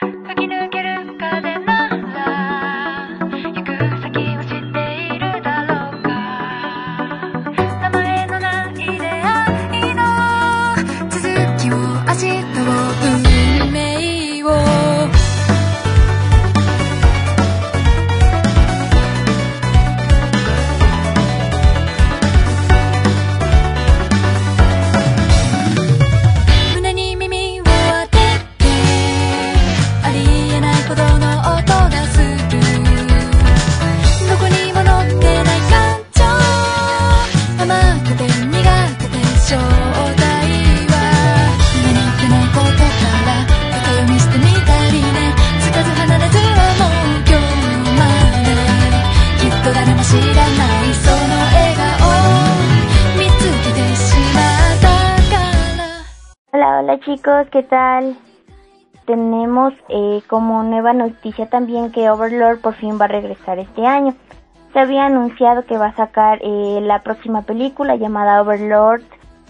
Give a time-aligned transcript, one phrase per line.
[0.00, 1.45] 吹き抜ける風
[57.44, 58.16] ¿qué tal?
[59.04, 64.14] Tenemos eh, como nueva noticia también que Overlord por fin va a regresar este año.
[64.72, 69.02] Se había anunciado que va a sacar eh, la próxima película llamada Overlord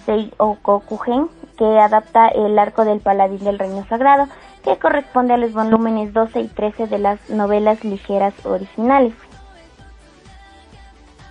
[0.04, 4.26] Sei Okugen, que adapta el arco del paladín del reino sagrado,
[4.64, 9.14] que corresponde a los volúmenes 12 y 13 de las novelas ligeras originales.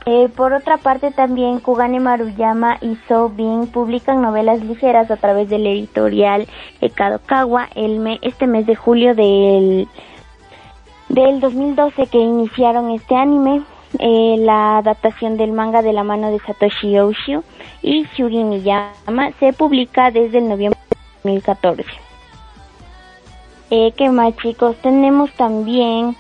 [0.08, 5.50] Eh, por otra parte, también Kugane Maruyama y So Bin publican novelas ligeras a través
[5.50, 6.48] del editorial
[6.94, 9.88] Kadokawa el me- este mes de julio del,
[11.10, 13.64] del 2012 que iniciaron este anime.
[13.98, 17.44] eh, la adaptación del manga de la mano de Satoshi Yoshio
[17.82, 21.84] y Shuri Miyama se publica desde el noviembre de 2014.
[23.72, 24.76] Eh, ¿Qué más chicos?
[24.84, 26.16] Tenemos también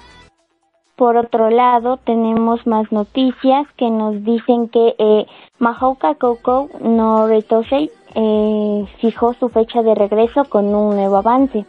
[0.96, 5.26] por otro lado, tenemos más noticias que nos dicen que eh,
[5.60, 11.66] Mahouka Koukou no Retosei eh, fijó su fecha de regreso con un nuevo avance.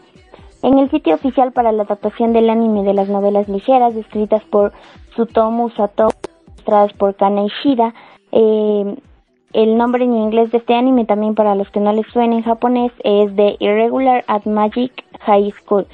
[0.62, 4.72] En el sitio oficial para la adaptación del anime de las novelas ligeras escritas por
[5.10, 6.08] Tsutomu Sato,
[6.48, 7.94] ilustradas por Kana Ishida,
[8.32, 8.96] eh,
[9.52, 12.42] el nombre en inglés de este anime también para los que no les suene en
[12.42, 15.86] japonés es The Irregular at Magic High School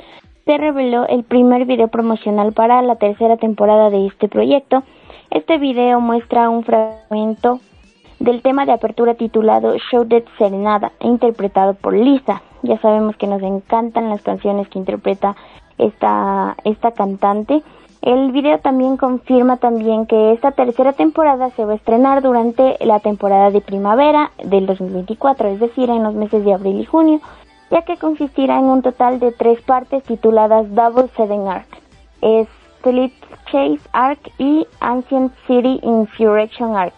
[0.44, 4.82] se reveló el primer video promocional para la tercera temporada de este proyecto.
[5.30, 7.60] Este video muestra un fragmento
[8.18, 12.42] del tema de apertura titulado Show That Serenada, interpretado por Lisa.
[12.62, 15.36] Ya sabemos que nos encantan las canciones que interpreta
[15.78, 17.62] esta, esta cantante.
[18.00, 22.98] El video también confirma también que esta tercera temporada se va a estrenar durante la
[22.98, 27.20] temporada de primavera del 2024, es decir, en los meses de abril y junio
[27.72, 31.66] ya que consistirá en un total de tres partes tituladas Double Seven Arc,
[32.20, 33.14] Split
[33.46, 36.92] Chase Arc y Ancient City Insurrection Arc.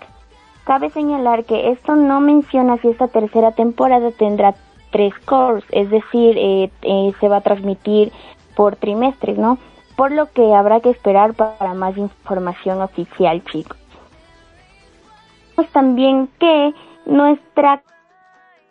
[0.64, 4.56] Cabe señalar que esto no menciona si esta tercera temporada tendrá
[4.90, 8.10] tres cores, es decir, eh, eh, se va a transmitir
[8.56, 9.58] por trimestres, ¿no?
[9.94, 13.78] Por lo que habrá que esperar para más información oficial, chicos.
[15.72, 16.74] También que
[17.06, 17.82] nuestra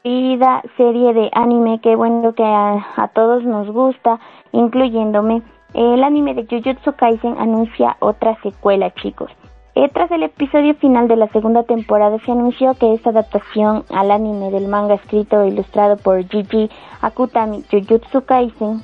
[0.04, 4.20] querida serie de anime que bueno que a, a, todos nos gusta,
[4.52, 5.42] incluyéndome.
[5.74, 9.32] El anime de Jujutsu Kaisen anuncia otra secuela, chicos.
[9.76, 14.12] Eh, tras el episodio final de la segunda temporada se anunció que esta adaptación al
[14.12, 16.70] anime del manga escrito e ilustrado por Gigi
[17.02, 18.84] Akutami Jujutsu Kaisen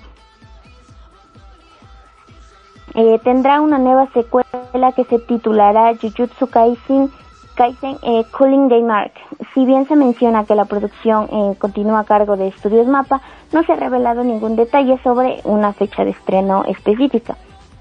[2.95, 7.11] eh, tendrá una nueva secuela que se titulará Jujutsu Kaisen
[7.59, 9.11] Kaisen eh, Cooling Game Arc.
[9.53, 13.19] Si bien se menciona que la producción eh, continúa a cargo de Estudios Mapa,
[13.51, 17.35] no se ha revelado ningún detalle sobre una fecha de estreno específica.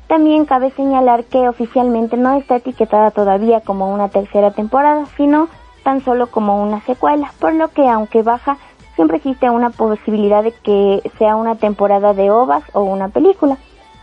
[0.09, 5.47] También cabe señalar que oficialmente no está etiquetada todavía como una tercera temporada, sino
[5.85, 8.59] tan solo como una secuela, por lo que aunque baja,
[8.97, 13.59] siempre existe una posibilidad de que sea una temporada de ovas o una película.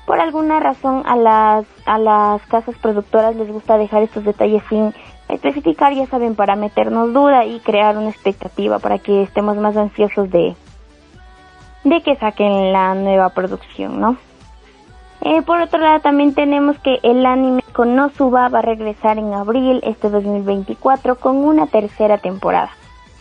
[0.05, 4.93] Por alguna razón a las, a las casas productoras les gusta dejar estos detalles sin
[5.29, 10.29] especificar, ya saben, para meternos duda y crear una expectativa para que estemos más ansiosos
[10.29, 10.55] de,
[11.83, 14.17] de que saquen la nueva producción, ¿no?
[15.21, 19.81] Eh, por otro lado, también tenemos que el anime Konosuba va a regresar en abril
[19.83, 22.69] este 2024 con una tercera temporada.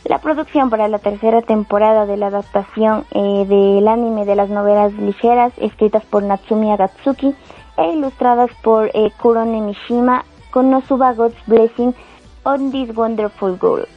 [0.04, 4.92] La producción para la tercera temporada de la adaptación eh, del anime de las novelas
[4.92, 7.34] ligeras escritas por Natsumi Agatsuki
[7.78, 9.62] e ilustradas por eh, Kurone
[10.54, 11.92] Konosuba God's Blessing
[12.44, 13.88] on This Wonderful Girl.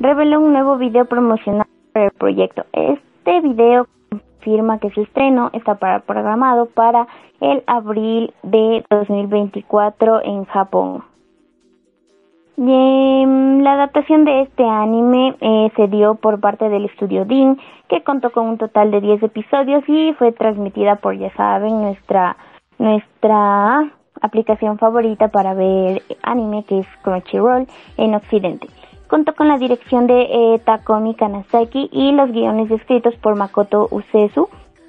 [0.00, 2.64] Reveló un nuevo video promocional para el proyecto.
[2.72, 7.08] Este video confirma que su estreno está para, programado para
[7.42, 11.04] el abril de 2024 en Japón.
[12.56, 17.58] la adaptación de este anime eh, se dio por parte del estudio DIN,
[17.88, 22.38] que contó con un total de 10 episodios y fue transmitida por, ya saben, nuestra,
[22.78, 27.66] nuestra aplicación favorita para ver anime, que es Crunchyroll,
[27.96, 28.68] en Occidente.
[29.08, 34.48] Contó con la dirección de eh, Takomi Kanasaki y los guiones escritos por Makoto Usesu,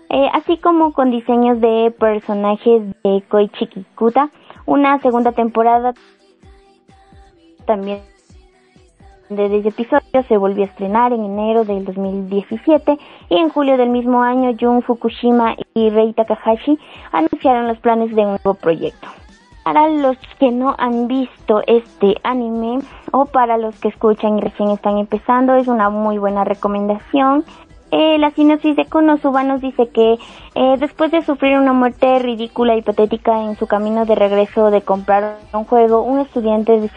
[0.10, 4.30] eh, así como con diseños de personajes de Koichi Kikuta.
[4.66, 5.94] Una segunda temporada
[7.66, 8.00] también
[9.30, 12.98] de 10 episodios se volvió a estrenar en enero del 2017
[13.30, 16.78] y en julio del mismo año Jun Fukushima y Rei Takahashi
[17.12, 19.08] anunciaron los planes de un nuevo proyecto.
[19.64, 22.80] Para los que no han visto este anime
[23.12, 27.44] o para los que escuchan y recién están empezando, es una muy buena recomendación.
[27.90, 30.20] Eh, la sinopsis de Konosuba nos dice que
[30.54, 34.82] eh, después de sufrir una muerte ridícula y patética en su camino de regreso de
[34.82, 36.90] comprar un juego, un estudiante de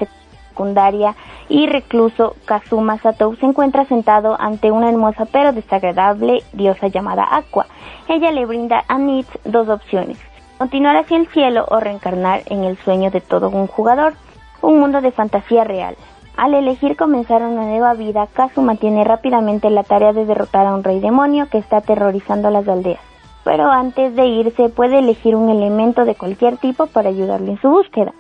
[0.58, 1.14] secundaria
[1.48, 7.66] y recluso Kazuma Satou se encuentra sentado ante una hermosa pero desagradable diosa llamada Aqua.
[8.08, 10.18] Ella le brinda a Nitz dos opciones
[10.58, 14.14] continuar hacia el cielo o reencarnar en el sueño de todo un jugador,
[14.60, 15.94] un mundo de fantasía real.
[16.36, 20.82] Al elegir comenzar una nueva vida, Kazu mantiene rápidamente la tarea de derrotar a un
[20.82, 23.00] rey demonio que está aterrorizando las aldeas.
[23.44, 27.70] Pero antes de irse puede elegir un elemento de cualquier tipo para ayudarle en su
[27.70, 28.12] búsqueda.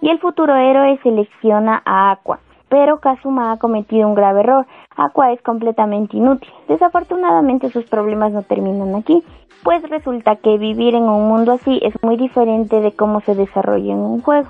[0.00, 4.66] Y el futuro héroe selecciona a Aqua, pero Kazuma ha cometido un grave error.
[4.96, 6.50] Aqua es completamente inútil.
[6.68, 9.22] Desafortunadamente sus problemas no terminan aquí,
[9.62, 13.92] pues resulta que vivir en un mundo así es muy diferente de cómo se desarrolla
[13.92, 14.48] en un juego.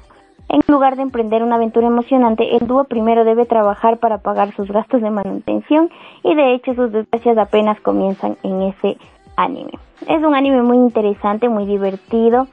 [0.49, 4.71] En lugar de emprender una aventura emocionante, el dúo primero debe trabajar para pagar sus
[4.71, 5.91] gastos de manutención
[6.23, 8.97] y de hecho sus desgracias apenas comienzan en ese
[9.37, 9.73] anime.
[10.07, 12.47] Es un anime muy interesante, muy divertido.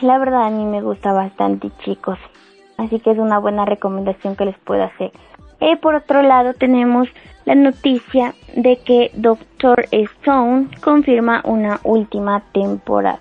[0.00, 2.18] La verdad a mí me gusta bastante chicos.
[2.76, 5.12] Así que es una buena recomendación que les puedo hacer.
[5.60, 7.08] Y por otro lado tenemos
[7.44, 13.20] la noticia de que Doctor Stone confirma una última temporada.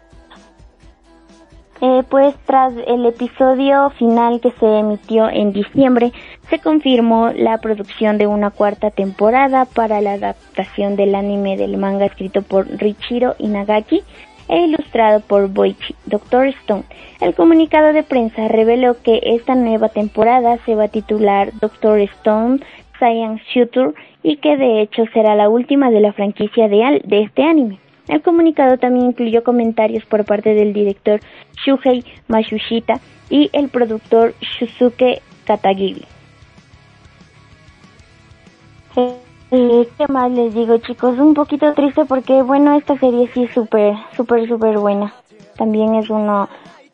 [1.81, 6.13] Eh, pues tras el episodio final que se emitió en diciembre,
[6.49, 12.05] se confirmó la producción de una cuarta temporada para la adaptación del anime del manga
[12.05, 14.01] escrito por Richiro Inagaki
[14.47, 16.83] e ilustrado por Boichi, Doctor Stone.
[17.21, 22.59] El comunicado de prensa reveló que esta nueva temporada se va a titular Doctor Stone
[22.97, 27.43] Science Future y que de hecho será la última de la franquicia de, de este
[27.43, 27.79] anime.
[28.07, 31.21] El comunicado también incluyó comentarios por parte del director
[31.65, 32.99] Shuhei Mashushita
[33.29, 36.05] y el productor Shusuke Katagiri.
[39.55, 41.19] Eh, ¿Qué más les digo, chicos?
[41.19, 45.13] Un poquito triste porque, bueno, esta serie sí es súper, súper, súper buena.
[45.55, 46.49] También es uno,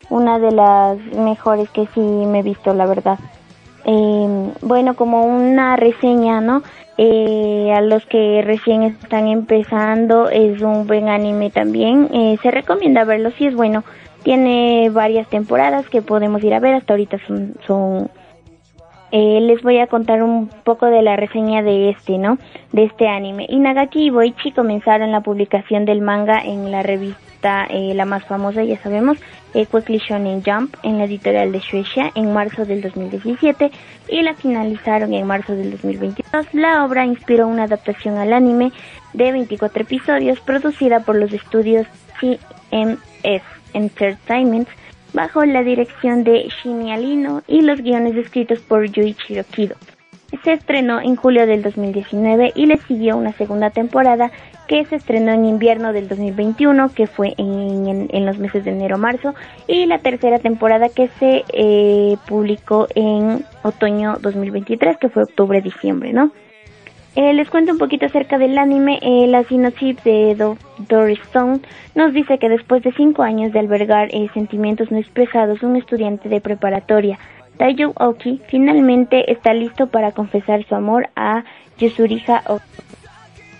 [0.09, 3.17] una de las mejores que sí me he visto, la verdad.
[3.85, 6.61] Eh, bueno, como una reseña, ¿no?
[6.97, 12.09] Eh, a los que recién están empezando, es un buen anime también.
[12.11, 13.85] Eh, se recomienda verlo, sí es bueno.
[14.23, 18.09] Tiene varias temporadas que podemos ir a ver, hasta ahorita son, son
[19.11, 22.37] eh, les voy a contar un poco de la reseña de este, ¿no?
[22.71, 23.45] De este anime.
[23.49, 28.63] Inagaki y Boichi comenzaron la publicación del manga en la revista, eh, la más famosa,
[28.63, 29.17] ya sabemos,
[29.53, 33.71] eh, Quickly Shonen Jump, en la editorial de Shueisha, en marzo del 2017
[34.09, 36.53] y la finalizaron en marzo del 2022.
[36.53, 38.71] La obra inspiró una adaptación al anime
[39.13, 41.87] de 24 episodios producida por los estudios
[42.19, 43.41] CMS
[43.73, 44.67] Entertainment
[45.13, 49.75] bajo la dirección de Shinji Alino y los guiones escritos por Yuichiro Kido.
[50.43, 54.31] Se estrenó en julio del 2019 y le siguió una segunda temporada
[54.67, 59.33] que se estrenó en invierno del 2021, que fue en, los meses de enero-marzo,
[59.67, 66.31] y la tercera temporada que se eh, publicó en otoño 2023, que fue octubre-diciembre, ¿no?
[67.21, 68.97] Eh, les cuento un poquito acerca del anime.
[69.01, 71.59] Eh, la sinopsis de Doctor Stone
[71.93, 76.29] nos dice que después de cinco años de albergar eh, sentimientos no expresados, un estudiante
[76.29, 77.19] de preparatoria,
[77.57, 81.43] Taiyu Oki, finalmente está listo para confesar su amor a
[81.77, 82.63] Yusuriha Oki.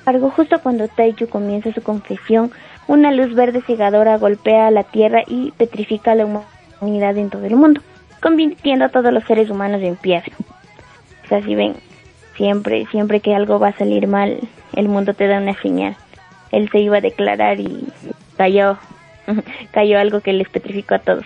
[0.05, 2.51] Algo justo cuando Taiyu comienza su confesión,
[2.87, 6.45] una luz verde cegadora golpea la tierra y petrifica la
[6.81, 7.81] humanidad en todo el mundo,
[8.21, 10.31] convirtiendo a todos los seres humanos en piedra.
[11.25, 11.75] O sea, si ven,
[12.39, 14.39] Siempre, siempre que algo va a salir mal,
[14.73, 15.97] el mundo te da una señal.
[16.53, 17.83] Él se iba a declarar y
[18.37, 18.77] cayó,
[19.73, 21.25] cayó algo que les petrificó a todos.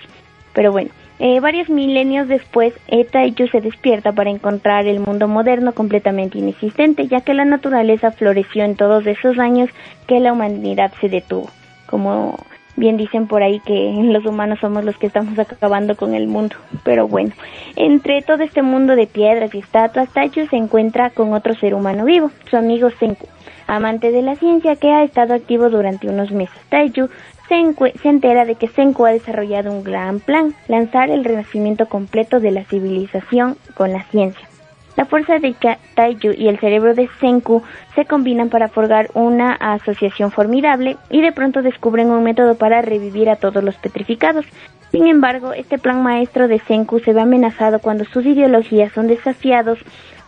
[0.56, 0.90] Pero bueno,
[1.20, 7.22] eh, varios milenios después, Etaiyu se despierta para encontrar el mundo moderno completamente inexistente, ya
[7.22, 9.70] que la naturaleza floreció en todos esos años
[10.08, 11.52] que la humanidad se detuvo.
[11.86, 12.44] Como
[12.76, 16.56] Bien dicen por ahí que los humanos somos los que estamos acabando con el mundo.
[16.84, 17.32] Pero bueno,
[17.76, 22.06] entre todo este mundo de piedras y estatuas, Taichu se encuentra con otro ser humano
[22.06, 23.28] vivo, su amigo Senku,
[23.68, 26.60] amante de la ciencia que ha estado activo durante unos meses.
[26.70, 27.10] Taichu
[27.48, 27.64] se,
[28.02, 32.52] se entera de que Senku ha desarrollado un gran plan, lanzar el renacimiento completo de
[32.52, 34.48] la civilización con la ciencia.
[34.96, 35.56] La fuerza de
[35.96, 37.64] Taiju y el cerebro de Senku
[37.96, 43.30] se combinan para formar una asociación formidable y de pronto descubren un método para revivir
[43.30, 44.46] a todos los petrificados.
[44.92, 49.80] Sin embargo, este plan maestro de Senku se ve amenazado cuando sus ideologías son desafiados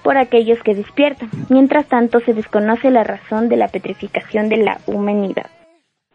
[0.04, 1.30] por aquellos que despiertan.
[1.50, 5.48] Mientras tanto, se desconoce la razón de la petrificación de la humanidad.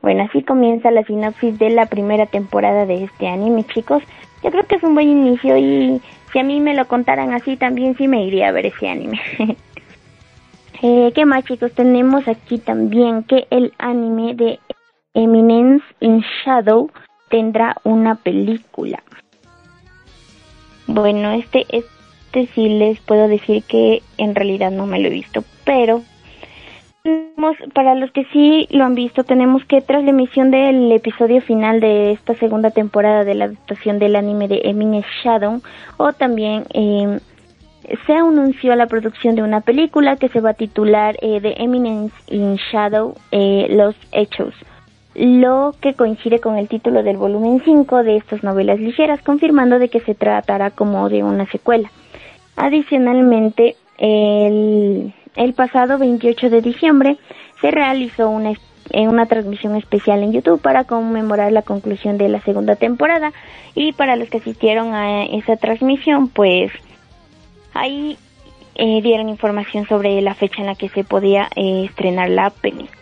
[0.03, 4.03] Bueno, así comienza la sinopsis de la primera temporada de este anime, chicos.
[4.43, 6.01] Yo creo que es un buen inicio y
[6.33, 9.21] si a mí me lo contaran así, también sí me iría a ver ese anime.
[10.83, 11.73] eh, ¿Qué más, chicos?
[11.73, 14.59] Tenemos aquí también que el anime de
[15.15, 16.91] Eminence in Shadow
[17.29, 19.03] tendrá una película.
[20.87, 25.45] Bueno, este, este sí les puedo decir que en realidad no me lo he visto,
[25.65, 26.03] pero
[27.75, 31.81] para los que sí lo han visto, tenemos que tras la emisión del episodio final
[31.81, 35.63] de esta segunda temporada de la adaptación del anime de Eminence Shadow,
[35.97, 37.21] o también eh,
[38.07, 42.15] se anunció la producción de una película que se va a titular eh, The Eminence
[42.29, 44.55] in Shadow, eh, Los Hechos,
[45.15, 49.89] lo que coincide con el título del volumen 5 de estas novelas ligeras, confirmando de
[49.89, 51.91] que se tratará como de una secuela.
[52.57, 57.19] Adicionalmente, el el pasado 28 de diciembre
[57.61, 58.53] se realizó una,
[58.91, 63.33] eh, una transmisión especial en YouTube para conmemorar la conclusión de la segunda temporada
[63.75, 66.73] y para los que asistieron a esa transmisión pues
[67.75, 68.19] ahí
[68.75, 72.97] eh, dieron información sobre la fecha en la que se podía eh, estrenar la película.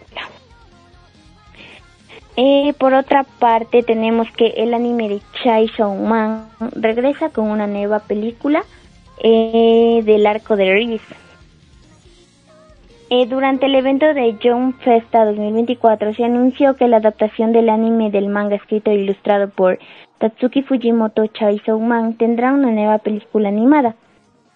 [2.78, 8.62] por otra parte tenemos que el anime de Chai Man regresa con una nueva película
[9.20, 11.02] del arco de Riz
[13.10, 18.10] eh, durante el evento de Jump Festa 2024 se anunció que la adaptación del anime
[18.10, 19.78] del manga escrito e ilustrado por
[20.18, 23.94] Tatsuki Fujimoto Chainsaw Man tendrá una nueva película animada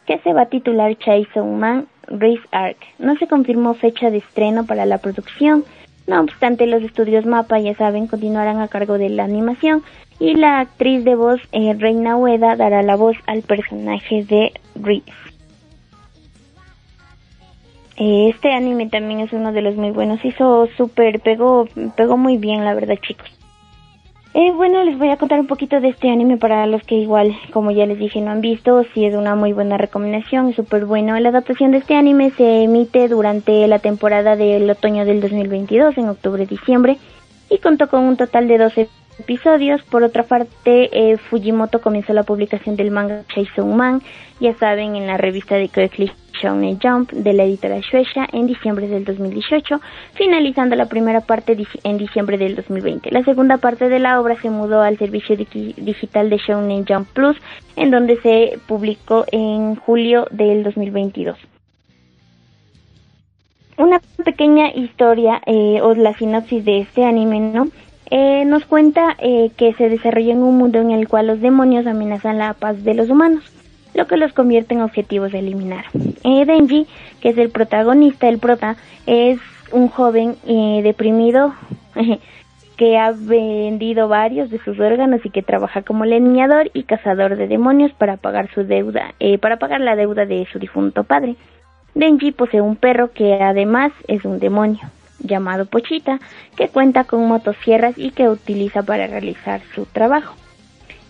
[0.07, 2.77] que se va a titular Chainsaw Man Race Arc.
[2.99, 5.65] No se confirmó fecha de estreno para la producción,
[6.07, 9.83] no obstante los estudios MAPA ya saben continuarán a cargo de la animación
[10.19, 15.32] y la actriz de voz eh, Reina Ueda dará la voz al personaje de Reese.
[18.05, 20.25] Eh, este anime también es uno de los muy buenos.
[20.25, 23.29] Hizo súper, pegó, pegó muy bien, la verdad, chicos.
[24.35, 27.33] Eh, bueno, les voy a contar un poquito de este anime para los que igual,
[27.53, 28.83] como ya les dije, no han visto.
[28.93, 31.17] Si es una muy buena recomendación, es súper bueno.
[31.21, 36.09] La adaptación de este anime se emite durante la temporada del otoño del 2022, en
[36.09, 36.99] octubre-diciembre,
[37.51, 38.89] y contó con un total de 12
[39.21, 39.81] episodios.
[39.85, 44.03] Por otra parte, eh, Fujimoto comenzó la publicación del manga Chainsaw Man,
[44.41, 48.89] ya saben, en la revista de Click Shonen Jump de la editora Shueisha en diciembre
[48.89, 49.81] del 2018,
[50.15, 53.11] finalizando la primera parte en diciembre del 2020.
[53.13, 57.37] La segunda parte de la obra se mudó al servicio digital de Shonen Jump Plus,
[57.77, 61.37] en donde se publicó en julio del 2022
[63.79, 67.71] una pequeña historia eh, o la sinopsis de este anime.
[68.11, 71.87] Eh, nos cuenta eh, que se desarrolla en un mundo en el cual los demonios
[71.87, 73.43] amenazan la paz de los humanos,
[73.95, 75.85] lo que los convierte en objetivos de eliminar.
[76.25, 76.87] Eh, Denji,
[77.21, 79.39] que es el protagonista, el prota, es
[79.71, 80.37] un joven
[80.83, 81.55] deprimido
[82.77, 87.47] que ha vendido varios de sus órganos y que trabaja como leñador y cazador de
[87.47, 91.37] demonios para pagar su deuda, para pagar la deuda de su difunto padre.
[91.95, 94.81] Denji posee un perro que además es un demonio
[95.23, 96.19] llamado Pochita,
[96.57, 100.35] que cuenta con motosierras y que utiliza para realizar su trabajo.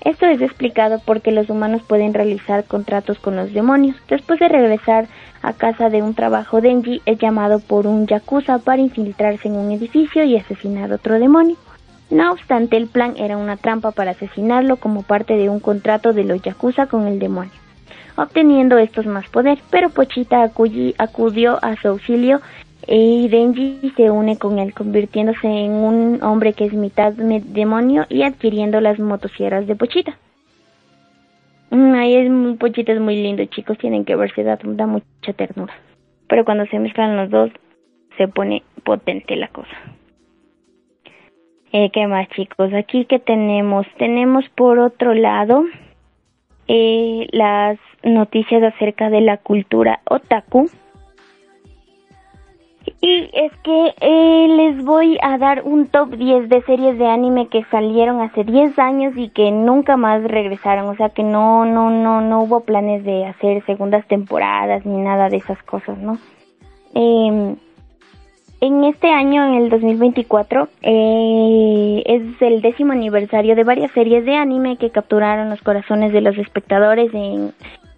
[0.04, 3.96] Esto es explicado porque los humanos pueden realizar contratos con los demonios.
[4.08, 5.06] Después de regresar
[5.42, 9.70] a casa de un trabajo, Denji es llamado por un yakuza para infiltrarse en un
[9.70, 11.56] edificio y asesinar otro demonio.
[12.10, 16.24] No obstante, el plan era una trampa para asesinarlo como parte de un contrato de
[16.24, 17.52] los yakuza con el demonio,
[18.16, 22.40] obteniendo estos más poder, pero Pochita acudió a su auxilio
[22.86, 28.22] y Denji se une con él, convirtiéndose en un hombre que es mitad demonio y
[28.22, 30.18] adquiriendo las motosierras de Pochita.
[31.70, 35.74] Mm, ahí es Pochita es muy lindo, chicos, tienen que verse, da, da mucha ternura.
[36.28, 37.50] Pero cuando se mezclan los dos,
[38.18, 39.76] se pone potente la cosa.
[41.72, 42.72] Eh, ¿Qué más, chicos?
[42.74, 45.64] Aquí que tenemos, tenemos por otro lado
[46.68, 50.68] eh, las noticias acerca de la cultura otaku
[53.00, 57.48] Y es que eh, les voy a dar un top 10 de series de anime
[57.48, 61.90] que salieron hace 10 años y que nunca más regresaron, o sea que no no
[61.90, 66.18] no no hubo planes de hacer segundas temporadas ni nada de esas cosas, ¿no?
[66.94, 67.56] Eh,
[68.62, 74.36] en este año, en el 2024, eh, es el décimo aniversario de varias series de
[74.36, 77.52] anime que capturaron los corazones de los espectadores en,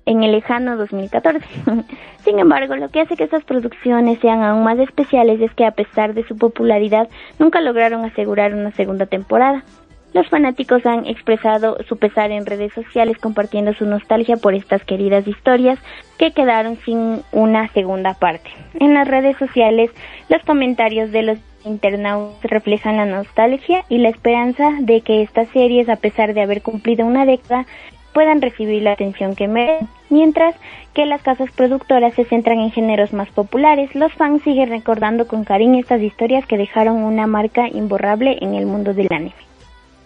[0.07, 1.47] en el lejano 2014.
[2.25, 5.73] Sin embargo, lo que hace que estas producciones sean aún más especiales es que a
[5.73, 7.09] pesar de su popularidad,
[7.39, 9.65] nunca lograron asegurar una segunda temporada.
[10.13, 15.27] Los fanáticos han expresado su pesar en redes sociales compartiendo su nostalgia por estas queridas
[15.27, 15.81] historias
[16.19, 18.49] que quedaron sin una segunda parte.
[18.79, 19.91] En las redes sociales,
[20.29, 25.89] los comentarios de los internautas reflejan la nostalgia y la esperanza de que estas series,
[25.89, 27.67] a pesar de haber cumplido una década,
[28.15, 29.89] puedan recibir la atención que merecen.
[30.09, 30.55] Mientras
[30.95, 35.45] que las casas productoras se centran en géneros más populares, los fans siguen recordando con
[35.45, 39.35] cariño estas historias que dejaron una marca imborrable en el mundo del anime.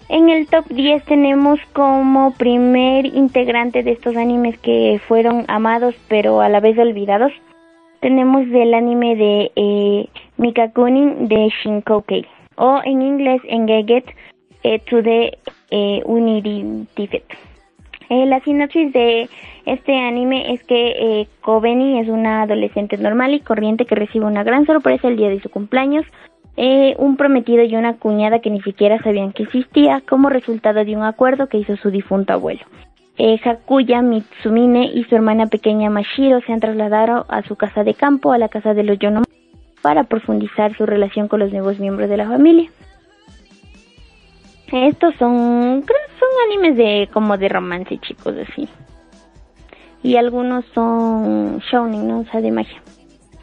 [0.08, 6.40] En el top 10 tenemos como primer integrante de estos animes que fueron amados pero
[6.40, 7.32] a la vez olvidados.
[8.00, 14.06] Tenemos del anime de eh, Mikakunin de Shinkoukei o en inglés Engeget
[14.62, 15.36] eh, to the
[15.70, 16.02] eh,
[18.10, 19.28] eh, la sinopsis de
[19.66, 24.44] este anime es que eh, Kobeni es una adolescente normal y corriente que recibe una
[24.44, 26.06] gran sorpresa el día de su cumpleaños
[26.60, 30.96] eh, un prometido y una cuñada que ni siquiera sabían que existía como resultado de
[30.96, 32.62] un acuerdo que hizo su difunto abuelo.
[33.16, 37.94] Eh, Hakuya Mitsumine y su hermana pequeña Mashiro se han trasladado a su casa de
[37.94, 39.30] campo, a la casa de los Yonomori,
[39.82, 42.68] para profundizar su relación con los nuevos miembros de la familia.
[44.72, 48.68] Estos son, creo, son animes de como de romance, chicos, así.
[50.02, 52.20] Y algunos son shounen, ¿no?
[52.20, 52.80] O sea, de magia.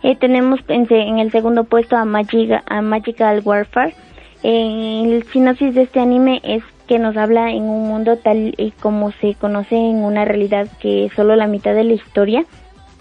[0.04, 3.96] Eh, tenemos en, el segundo puesto a, Magical Warfare.
[4.44, 9.12] el sinopsis de este anime es que nos habla en un mundo tal y como
[9.14, 12.46] se conoce en una realidad que solo la mitad de la historia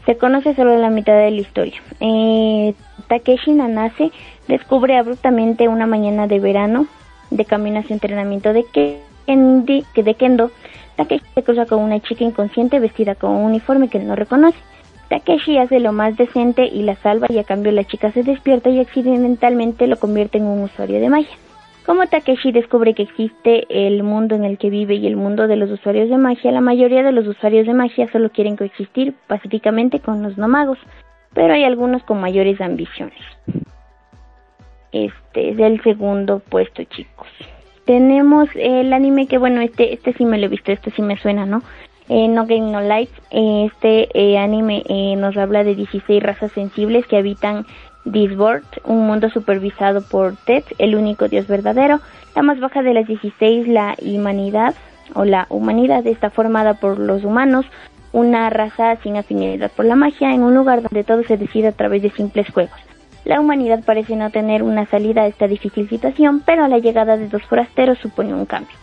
[0.06, 1.80] se conoce solo la mitad de la historia.
[2.00, 2.74] Eh,
[3.08, 4.10] Takeshi Nanase
[4.48, 6.86] descubre abruptamente una mañana de verano
[7.30, 8.64] de camino a su entrenamiento de,
[9.26, 10.50] de Kendo.
[10.96, 14.58] Takeshi se cruza con una chica inconsciente vestida con un uniforme que no reconoce.
[15.08, 18.70] Takeshi hace lo más decente y la salva y a cambio la chica se despierta
[18.70, 21.36] y accidentalmente lo convierte en un usuario de magia.
[21.84, 25.56] Como Takeshi descubre que existe el mundo en el que vive y el mundo de
[25.56, 30.00] los usuarios de magia, la mayoría de los usuarios de magia solo quieren coexistir pacíficamente
[30.00, 30.78] con los no magos,
[31.34, 33.18] pero hay algunos con mayores ambiciones.
[34.94, 37.26] Este es el segundo puesto, chicos.
[37.84, 41.18] Tenemos el anime que, bueno, este, este sí me lo he visto, este sí me
[41.18, 41.62] suena, ¿no?
[42.08, 42.80] Eh, no Game No.
[42.80, 44.84] Eh, este eh, anime
[45.16, 47.66] nos habla de 16 razas sensibles que habitan
[48.04, 52.00] Disboard, un mundo supervisado por Ted, el único dios verdadero.
[52.36, 54.76] La más baja de las 16, la humanidad,
[55.14, 57.66] o la humanidad, está formada por los humanos,
[58.12, 61.72] una raza sin afinidad por la magia, en un lugar donde todo se decide a
[61.72, 62.83] través de simples juegos.
[63.24, 67.28] La humanidad parece no tener una salida a esta difícil situación, pero la llegada de
[67.28, 68.76] dos forasteros supone un cambio.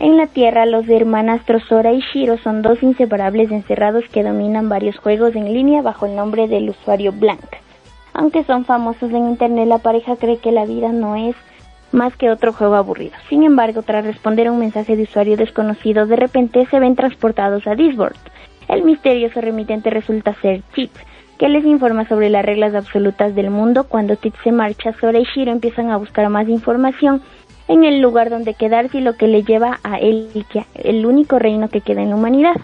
[0.00, 4.98] En la Tierra, los hermanastros Sora y Shiro son dos inseparables encerrados que dominan varios
[4.98, 7.56] juegos en línea bajo el nombre del usuario Blank.
[8.12, 11.36] Aunque son famosos en Internet, la pareja cree que la vida no es
[11.92, 13.14] más que otro juego aburrido.
[13.28, 17.66] Sin embargo, tras responder a un mensaje de usuario desconocido, de repente se ven transportados
[17.68, 18.16] a Disboard.
[18.68, 20.90] El misterioso remitente resulta ser Chip,
[21.38, 23.84] que les informa sobre las reglas absolutas del mundo.
[23.84, 27.22] Cuando Tip se marcha, Sora y Shiro empiezan a buscar más información
[27.68, 30.28] en el lugar donde quedarse y lo que le lleva a él,
[30.74, 32.54] el único reino que queda en la humanidad.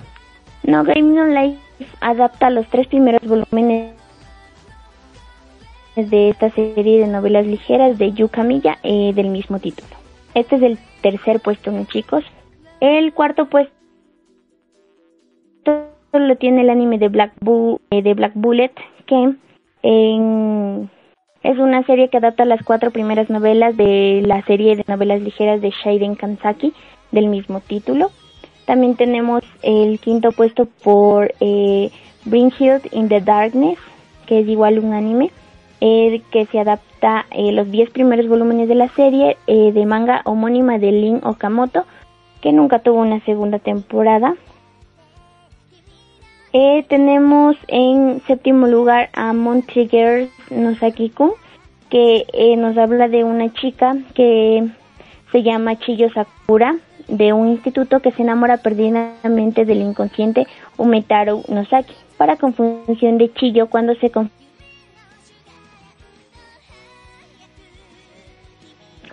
[0.63, 1.59] No Game No Life
[2.01, 3.95] adapta los tres primeros volúmenes
[5.97, 9.89] de esta serie de novelas ligeras de Yuka Milla eh, del mismo título.
[10.35, 12.25] Este es el tercer puesto, ¿no, chicos?
[12.81, 13.80] El cuarto puesto
[16.18, 17.33] lo tiene el anime de Black,
[17.90, 18.73] eh, de Black Bullet,
[19.07, 19.35] que
[19.83, 20.90] en
[21.42, 25.62] es una serie que adapta las cuatro primeras novelas de la serie de novelas ligeras
[25.62, 26.75] de Shaiden Kansaki
[27.12, 28.11] del mismo título.
[28.66, 31.90] También tenemos el quinto puesto por eh,
[32.27, 32.53] Bring
[32.92, 33.79] in the Darkness,
[34.27, 35.31] que es igual un anime,
[35.81, 40.20] eh, que se adapta eh, los diez primeros volúmenes de la serie eh, de manga
[40.27, 41.85] homónima de Lin Okamoto,
[42.42, 44.35] que nunca tuvo una segunda temporada.
[46.53, 51.31] Eh, tenemos en séptimo lugar a Montrigger Nosaki-kun,
[51.91, 54.69] que eh, nos habla de una chica que
[55.31, 61.95] se llama Chiyo Sakura, de un instituto que se enamora perdidamente del inconsciente Umetaro Nosaki.
[62.17, 64.11] Para confusión de Chiyo, cuando se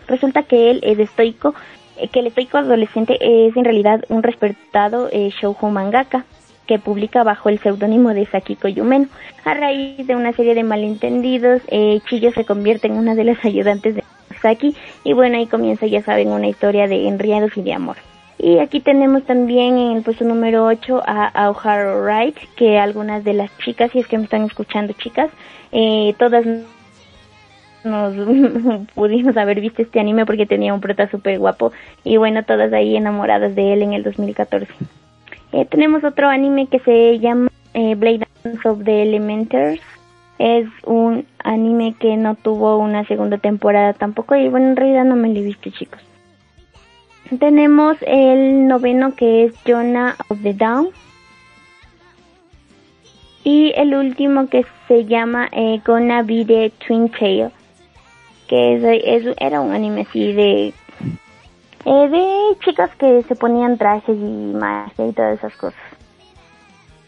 [0.08, 1.54] Resulta que él es estoico,
[1.98, 6.26] eh, que el estoico adolescente es en realidad un respetado eh, shoujo mangaka
[6.68, 9.08] que publica bajo el seudónimo de Sakiko Yumeno.
[9.46, 13.44] A raíz de una serie de malentendidos, eh, Chiyo se convierte en una de las
[13.44, 14.04] ayudantes de
[14.42, 17.98] Saki y bueno, ahí comienza, ya saben, una historia de enriados y de amor.
[18.40, 23.34] Y aquí tenemos también en el puesto número 8 a Aoharu Wright, que algunas de
[23.34, 25.32] las chicas, si es que me están escuchando chicas,
[25.72, 26.46] eh, todas
[27.84, 28.14] nos
[28.96, 31.72] pudimos haber visto este anime porque tenía un prota súper guapo
[32.04, 34.68] y bueno, todas ahí enamoradas de él en el 2014.
[35.52, 39.82] Eh, tenemos otro anime que se llama eh, Blade Dance of the Elementers.
[40.40, 45.16] Es un anime que no tuvo una segunda temporada tampoco y bueno, en realidad no
[45.16, 46.02] me lo he visto chicos.
[47.40, 50.90] Tenemos el noveno que es Jonah of the Down.
[53.44, 57.50] Y el último que se llama eh, Gonna Be the Twin Tail.
[58.48, 60.74] Que es, es, era un anime así de
[61.90, 65.80] eh, de chicas que se ponían trajes y magia y todas esas cosas.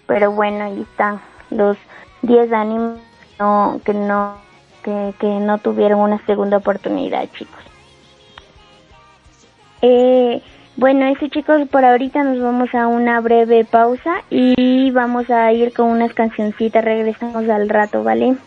[0.08, 1.78] Pero bueno, ahí están los
[2.22, 3.00] 10 animes
[3.38, 4.36] no, que no
[4.82, 7.60] que, que no tuvieron una segunda oportunidad, chicos.
[9.82, 10.42] Eh,
[10.78, 15.74] bueno, eso chicos, por ahorita nos vamos a una breve pausa y vamos a ir
[15.74, 18.38] con unas cancioncitas, regresamos al rato, ¿vale?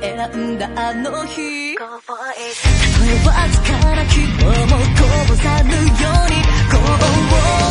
[0.00, 1.74] 選んだあの日。
[1.76, 2.46] たとえ
[3.26, 6.36] わずかな希望もこぼさぬように
[6.70, 6.98] 呼応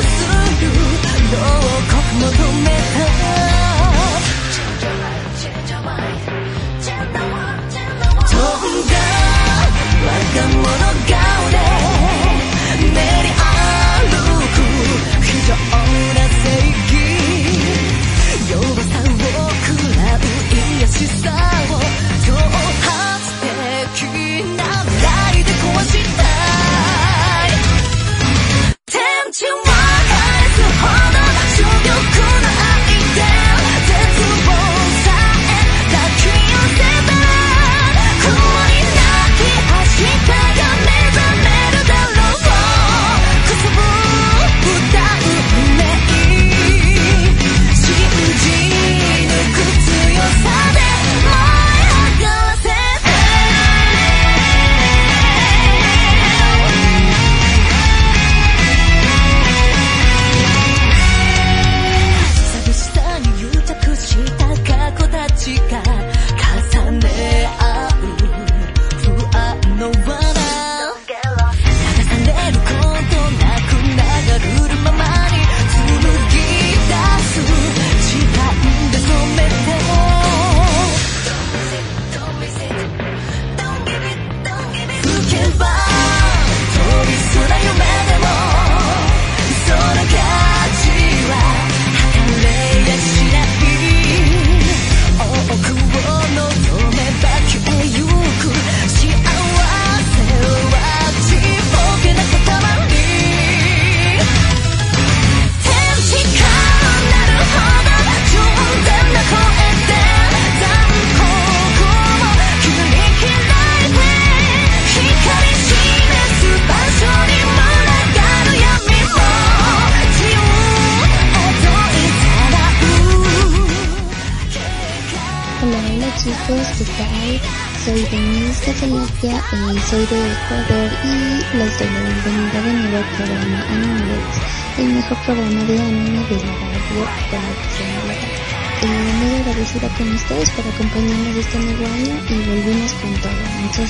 [0.03, 0.15] す
[0.61, 0.67] る。
[1.31, 1.35] 牢
[1.87, 2.67] 獄求め
[3.41, 3.46] た。
[20.97, 21.46] she's sighed.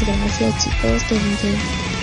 [0.05, 1.96] Gracias chicos, que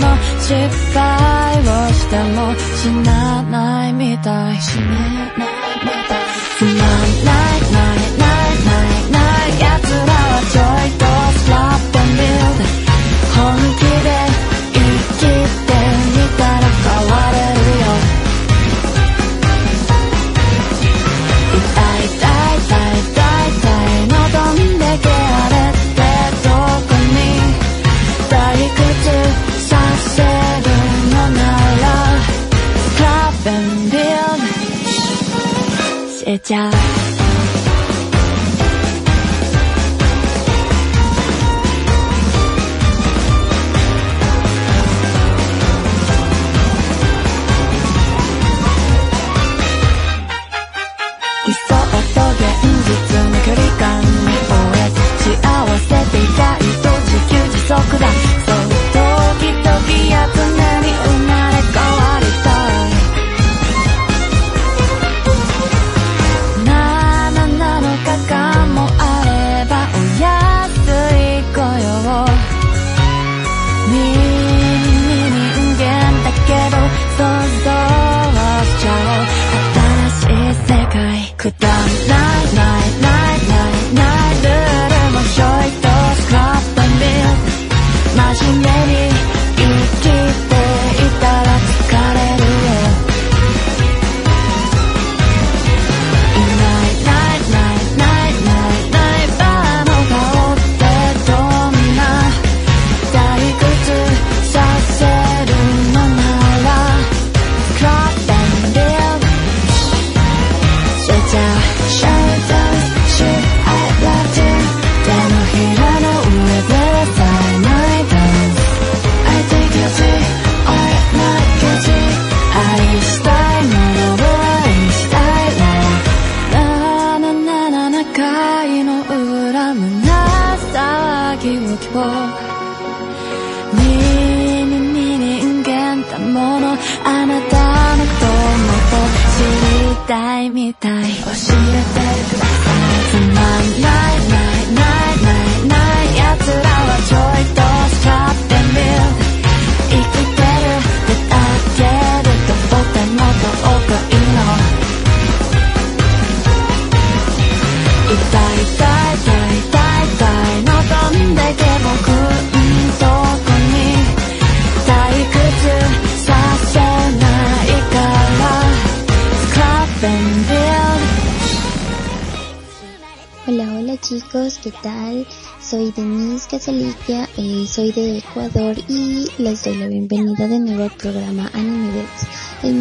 [0.00, 0.54] の失
[0.92, 4.60] 敗をしても死なないみたい。
[4.60, 5.48] 死ねない
[5.82, 6.24] みたい。
[6.58, 6.74] つまん
[7.24, 7.63] ない。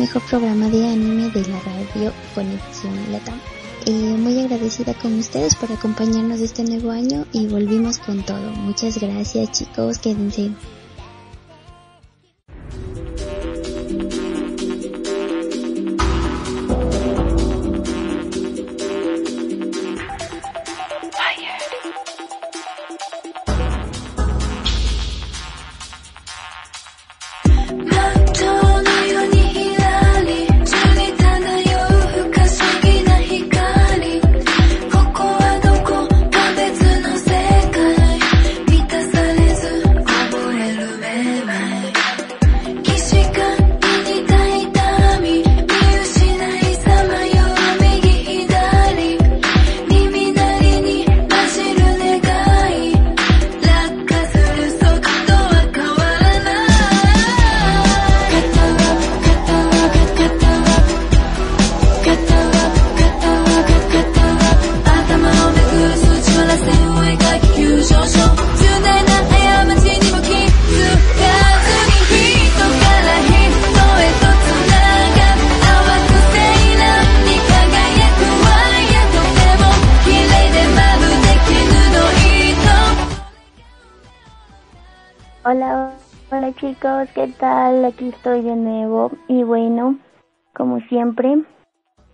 [0.04, 3.40] mejor programa de anime de la radio Conexión Latam.
[3.86, 8.52] Eh, muy agradecida con ustedes por acompañarnos este nuevo año y volvimos con todo.
[8.52, 10.52] Muchas gracias chicos, quédense.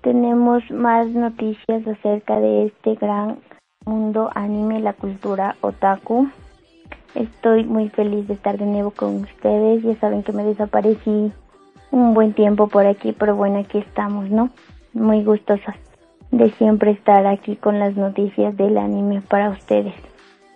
[0.02, 3.40] tenemos más noticias acerca de este gran
[3.86, 6.30] mundo anime, la cultura otaku.
[7.16, 9.84] Estoy muy feliz de estar de nuevo con ustedes.
[9.84, 11.32] Ya saben que me desaparecí
[11.92, 14.50] un buen tiempo por aquí, pero bueno, aquí estamos, ¿no?
[14.94, 15.76] Muy gustosas
[16.32, 19.96] de siempre estar aquí con las noticias del anime para ustedes.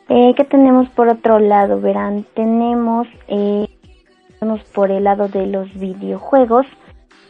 [0.09, 1.81] Eh, ¿Qué tenemos por otro lado?
[1.81, 3.67] Verán, tenemos, eh,
[4.75, 6.67] por el lado de los videojuegos.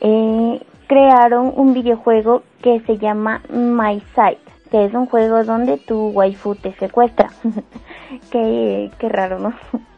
[0.02, 0.60] Eh,
[0.94, 6.54] crearon un videojuego que se llama My Site, que es un juego donde tu waifu
[6.54, 7.32] te secuestra.
[8.32, 9.54] qué, qué raro, ¿no?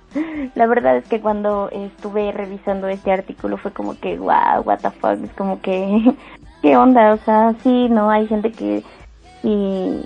[0.55, 4.91] La verdad es que cuando estuve revisando este artículo fue como que, wow, what the
[4.91, 6.15] fuck, es como que,
[6.62, 7.13] ¿qué onda?
[7.13, 8.81] O sea, sí, no, hay gente que
[9.41, 10.01] sí,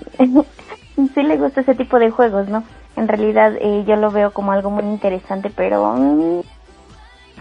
[1.14, 2.64] sí le gusta ese tipo de juegos, ¿no?
[2.96, 6.40] En realidad eh, yo lo veo como algo muy interesante, pero mm,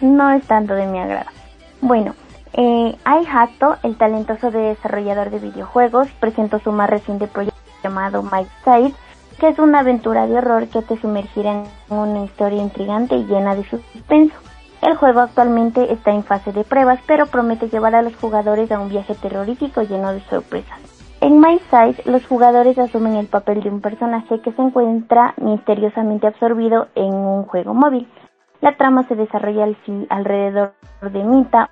[0.01, 1.31] no es tanto de mi agrado.
[1.81, 2.13] Bueno,
[2.53, 8.45] eh, Ai Hato, el talentoso desarrollador de videojuegos, presentó su más reciente proyecto llamado My
[8.63, 8.93] Side,
[9.39, 13.55] que es una aventura de horror que te sumergirá en una historia intrigante y llena
[13.55, 14.35] de suspenso.
[14.81, 18.79] El juego actualmente está en fase de pruebas, pero promete llevar a los jugadores a
[18.79, 20.79] un viaje terrorífico lleno de sorpresas.
[21.21, 26.27] En My Side, los jugadores asumen el papel de un personaje que se encuentra misteriosamente
[26.27, 28.07] absorbido en un juego móvil.
[28.61, 29.67] La trama se desarrolla
[30.09, 31.69] alrededor de Mita,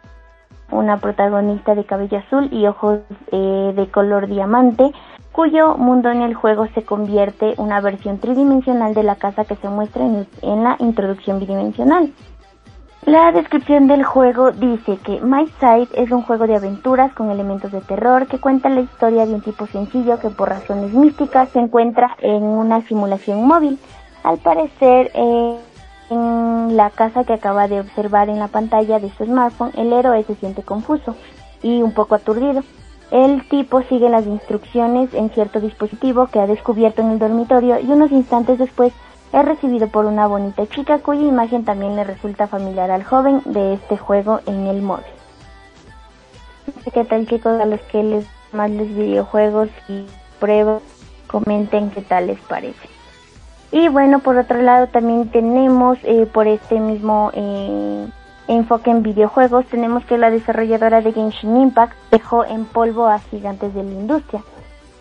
[0.71, 2.99] una protagonista de cabello azul y ojos
[3.31, 4.91] eh, de color diamante,
[5.31, 9.55] cuyo mundo en el juego se convierte en una versión tridimensional de la casa que
[9.55, 12.11] se muestra en, la introducción bidimensional.
[13.05, 17.71] La descripción del juego dice que My Side es un juego de aventuras con elementos
[17.71, 21.59] de terror que cuenta la historia de un tipo sencillo que por razones místicas se
[21.59, 23.79] encuentra en una simulación móvil.
[24.23, 25.55] Al parecer, eh,
[26.09, 30.23] en la casa que acaba de observar en la pantalla de su smartphone, el héroe
[30.23, 31.15] se siente confuso
[31.61, 32.63] y un poco aturdido.
[33.11, 37.85] El tipo sigue las instrucciones en cierto dispositivo que ha descubierto en el dormitorio y
[37.85, 38.93] unos instantes después
[39.33, 43.73] es recibido por una bonita chica cuya imagen también le resulta familiar al joven de
[43.73, 45.05] este juego en el móvil.
[46.93, 50.05] ¿Qué tal chicos a los que les más los videojuegos y
[50.39, 50.81] pruebas?
[51.27, 52.96] Comenten qué tal les parece.
[53.71, 58.07] Y bueno, por otro lado también tenemos eh, por este mismo eh,
[58.47, 63.73] enfoque en videojuegos, tenemos que la desarrolladora de Genshin Impact dejó en polvo a gigantes
[63.73, 64.41] de la industria.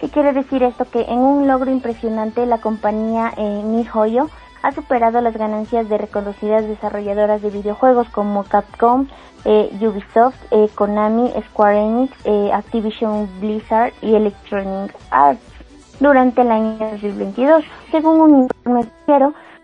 [0.01, 0.85] ¿Qué quiere decir esto?
[0.85, 4.29] Que en un logro impresionante la compañía eh, MiHoYo
[4.63, 9.07] ha superado las ganancias de reconocidas desarrolladoras de videojuegos como Capcom,
[9.45, 10.37] eh, Ubisoft,
[10.75, 12.13] Konami, Square Enix,
[12.53, 15.56] Activision Blizzard y Electronic Arts
[16.01, 18.89] durante el año 2022, según un informe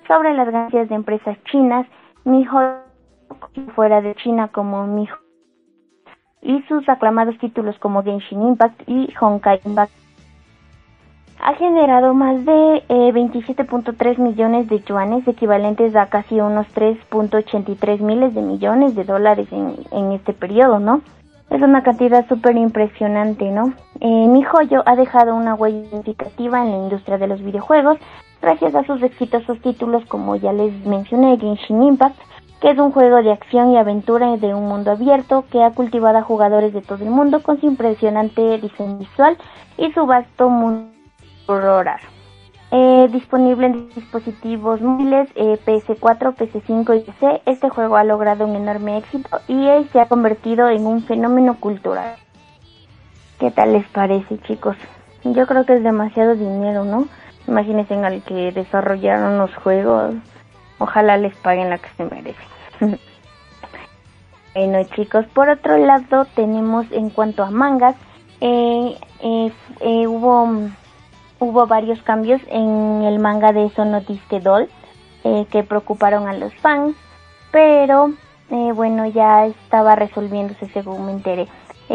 [0.07, 1.87] sobre las ganancias de empresas chinas.
[2.25, 2.83] MiHoYo
[3.75, 5.17] fuera de China como Miho
[6.41, 9.93] y sus aclamados títulos como Genshin Impact y Honkai Impact
[11.41, 18.33] ha generado más de 27.3 eh, millones de yuanes, equivalentes a casi unos 3.83 miles
[18.35, 21.03] de millones de dólares en, en este periodo, ¿no?
[21.53, 23.75] Es una cantidad súper impresionante, ¿no?
[24.01, 27.99] Eh, mi joyo ha dejado una huella significativa en la industria de los videojuegos
[28.41, 32.17] gracias a sus exitosos títulos como ya les mencioné, Genshin Impact,
[32.63, 36.17] que es un juego de acción y aventura de un mundo abierto que ha cultivado
[36.17, 39.37] a jugadores de todo el mundo con su impresionante diseño visual
[39.77, 40.91] y su vasto mundo
[41.47, 42.01] rural.
[42.75, 48.57] Eh, disponible en dispositivos móviles eh, PS4, PS5 y PC, este juego ha logrado un
[48.57, 52.17] enorme éxito y se ha convertido en un fenómeno cultural.
[53.39, 54.75] ¿Qué tal les parece, chicos?
[55.23, 57.09] Yo creo que es demasiado dinero, ¿no?
[57.47, 60.15] Imagínense en el que desarrollaron los juegos.
[60.79, 62.37] Ojalá les paguen la que se merecen.
[64.55, 67.97] bueno chicos, por otro lado tenemos en cuanto a mangas,
[68.41, 70.71] eh, eh, hubo,
[71.43, 74.69] hubo varios cambios en el manga de Sonodiste Doll
[75.51, 76.97] que preocuparon a los fans,
[77.53, 78.11] pero
[78.75, 81.47] bueno, ya estaba resolviéndose según me enteré.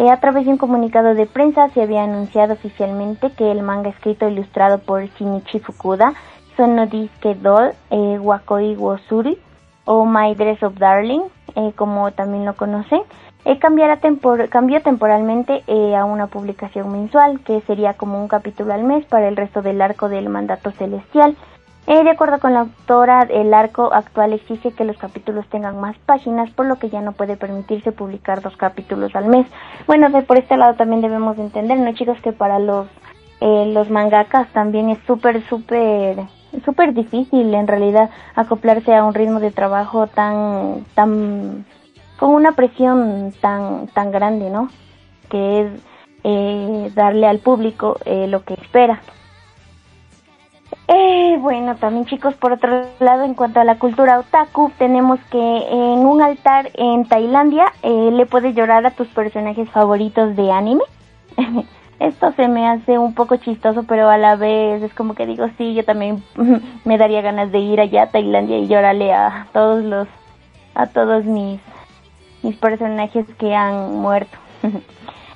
[0.09, 4.25] a través de un comunicado de prensa se había anunciado oficialmente que el manga escrito
[4.25, 6.13] e ilustrado por Shinichi Fukuda,
[6.55, 9.37] Sonodiste Doll, Wakoi Wosuri,
[9.87, 11.21] o My Dress of Darling,
[11.55, 13.01] eh, como también lo conocen,
[13.47, 18.83] eh, tempor cambió temporalmente eh, a una publicación mensual, que sería como un capítulo al
[18.83, 21.35] mes para el resto del arco del mandato celestial.
[21.87, 25.97] Eh, de acuerdo con la autora, el arco actual exige que los capítulos tengan más
[25.99, 29.47] páginas, por lo que ya no puede permitirse publicar dos capítulos al mes.
[29.87, 32.19] Bueno, de, por este lado también debemos entender, ¿no, chicos?
[32.21, 32.87] Que para los,
[33.39, 36.17] los mangakas también es súper, súper
[36.65, 41.65] súper difícil en realidad acoplarse a un ritmo de trabajo tan tan
[42.17, 44.69] con una presión tan tan grande no
[45.29, 45.71] que es
[46.23, 49.01] eh, darle al público eh, lo que espera.
[50.89, 55.37] Eh, bueno también chicos por otro lado en cuanto a la cultura otaku tenemos que
[55.37, 60.83] en un altar en Tailandia eh, le puedes llorar a tus personajes favoritos de anime.
[61.99, 65.47] Esto se me hace un poco chistoso, pero a la vez es como que digo,
[65.57, 66.23] sí, yo también
[66.85, 70.07] me daría ganas de ir allá a Tailandia y llorarle a todos los
[70.75, 71.59] a todos mis,
[72.43, 74.37] mis personajes que han muerto.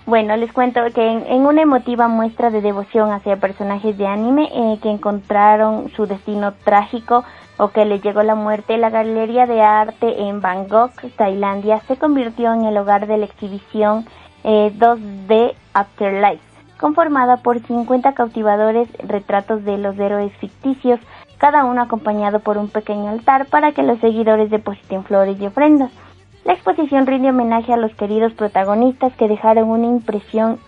[0.05, 4.79] bueno, les cuento que en, una emotiva muestra de devoción hacia personajes de anime eh,
[4.81, 7.23] que encontraron su destino trágico
[7.57, 12.53] o que les llegó la muerte, la Galería de Arte en Bangkok, Tailandia, se convirtió
[12.53, 14.05] en el hogar de la exhibición
[14.43, 16.41] 2D eh, Afterlife,
[16.79, 20.99] conformada por 50 cautivadores retratos de los héroes ficticios,
[21.37, 25.91] cada uno acompañado por un pequeño altar para que los seguidores depositen flores y ofrendas.
[26.43, 30.59] La exposición rinde homenaje a los queridos protagonistas que dejaron una impresión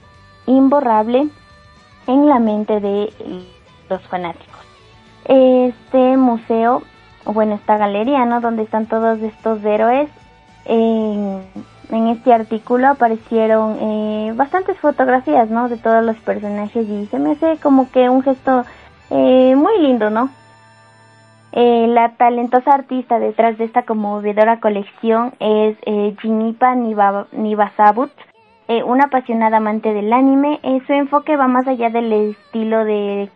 [0.45, 1.27] imborrable
[2.07, 3.11] en la mente de
[3.89, 4.59] los fanáticos.
[5.25, 6.83] Este museo,
[7.25, 8.41] bueno, esta galería, ¿no?
[8.41, 10.09] Donde están todos estos héroes,
[10.65, 11.41] en,
[11.89, 15.69] este artículo aparecieron eh, bastantes fotografías, ¿no?
[15.69, 18.63] De todos los personajes y se me hace como que un gesto
[19.09, 20.29] eh, muy lindo, ¿no?
[21.55, 28.09] Eh, la talentosa artista detrás de esta conmovedora colección es eh, Jinipa Nibasabut,
[28.67, 30.59] eh, una apasionada amante del anime.
[30.63, 33.29] Eh, su enfoque va más allá del estilo de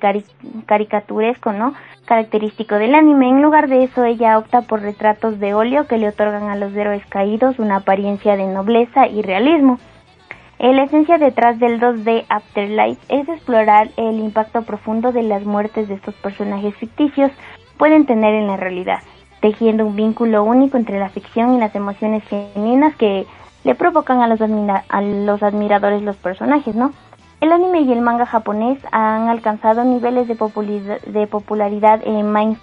[0.66, 1.76] caricaturesco, ¿no?
[2.06, 3.30] Característico del anime.
[3.30, 6.76] En lugar de eso, ella opta por retratos de óleo que le otorgan a los
[6.76, 9.78] héroes caídos una apariencia de nobleza y realismo.
[10.58, 15.94] la esencia detrás del 2D Afterlife es explorar el impacto profundo de las muertes de
[15.94, 17.32] estos personajes ficticios
[17.78, 19.00] pueden tener en la realidad,
[19.42, 23.26] tejiendo un vínculo único entre la ficción y las emociones genuinas que
[23.64, 26.94] le provocan a los, a los admiradores los personajes, ¿no?
[27.40, 30.36] El anime y el manga japonés han alcanzado niveles de,
[31.06, 32.58] de popularidad en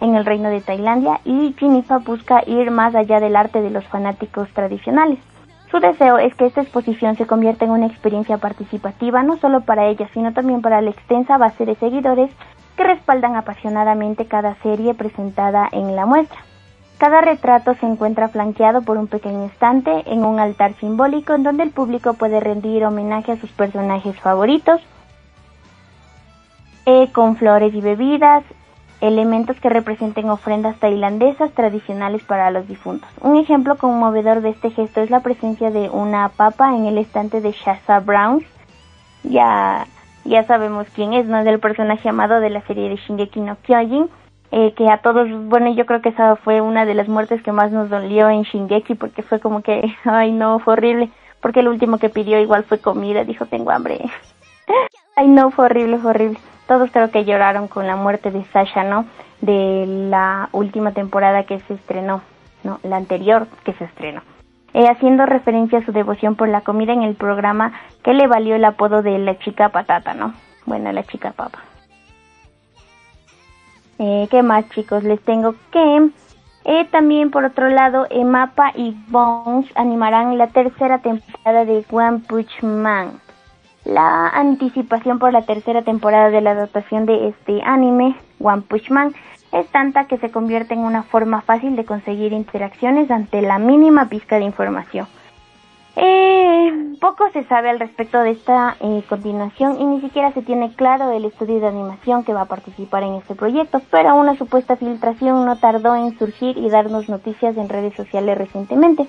[0.00, 3.86] en el reino de Tailandia y Jinifa busca ir más allá del arte de los
[3.86, 5.18] fanáticos tradicionales.
[5.70, 9.86] Su deseo es que esta exposición se convierta en una experiencia participativa no solo para
[9.86, 12.30] ella, sino también para la extensa base de seguidores
[12.76, 16.38] que respaldan apasionadamente cada serie presentada en la muestra.
[16.98, 21.62] Cada retrato se encuentra flanqueado por un pequeño estante en un altar simbólico en donde
[21.62, 24.80] el público puede rendir homenaje a sus personajes favoritos,
[26.86, 28.44] eh, con flores y bebidas,
[29.02, 33.10] elementos que representen ofrendas tailandesas tradicionales para los difuntos.
[33.20, 37.42] Un ejemplo conmovedor de este gesto es la presencia de una papa en el estante
[37.42, 38.44] de Shasa Browns,
[39.22, 39.86] ya
[40.28, 41.44] ya sabemos quién es, ¿no?
[41.44, 44.08] Del personaje amado de la serie de Shingeki no Kyojin,
[44.52, 47.52] eh, que a todos, bueno, yo creo que esa fue una de las muertes que
[47.52, 51.10] más nos dolió en Shingeki, porque fue como que, ay no, fue horrible,
[51.40, 54.00] porque el último que pidió igual fue comida, dijo, tengo hambre.
[55.16, 56.38] ay no, fue horrible, fue horrible.
[56.66, 59.06] Todos creo que lloraron con la muerte de Sasha, ¿no?
[59.40, 62.22] De la última temporada que se estrenó,
[62.64, 62.80] ¿no?
[62.82, 64.22] La anterior que se estrenó.
[64.76, 67.72] Eh, haciendo referencia a su devoción por la comida en el programa
[68.04, 70.34] que le valió el apodo de la chica patata, ¿no?
[70.66, 71.60] Bueno, la chica papa.
[73.98, 75.02] Eh, ¿Qué más chicos?
[75.02, 76.10] Les tengo que...
[76.66, 82.62] Eh, también por otro lado, Mapa y Bones animarán la tercera temporada de One Punch
[82.62, 83.18] Man.
[83.86, 89.14] La anticipación por la tercera temporada de la adaptación de este anime, One Punch Man,
[89.60, 94.08] es tanta que se convierte en una forma fácil de conseguir interacciones ante la mínima
[94.08, 95.06] pizca de información.
[95.98, 100.74] Eh, poco se sabe al respecto de esta eh, continuación y ni siquiera se tiene
[100.74, 104.76] claro el estudio de animación que va a participar en este proyecto, pero una supuesta
[104.76, 109.08] filtración no tardó en surgir y darnos noticias en redes sociales recientemente.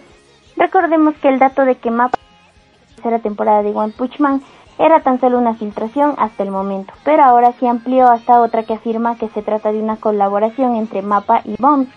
[0.55, 4.41] Recordemos que el dato de que Mapa la tercera temporada de One Punch Man
[4.79, 8.73] era tan solo una filtración hasta el momento, pero ahora se amplió hasta otra que
[8.73, 11.89] afirma que se trata de una colaboración entre Mapa y Bones.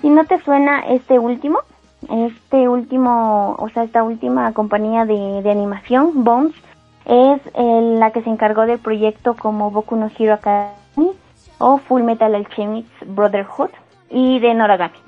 [0.00, 1.60] Si no te suena este último,
[2.10, 6.54] este último, o sea, esta última compañía de, animación, Bones,
[7.04, 11.10] es la que se encargó del proyecto como Boku no Hero Academy
[11.58, 13.70] o Full Metal Alchemist Brotherhood
[14.08, 14.98] y de Noragami.